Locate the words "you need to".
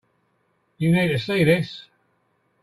0.79-1.19